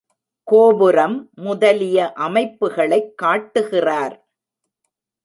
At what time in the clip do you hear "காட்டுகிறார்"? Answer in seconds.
3.15-4.29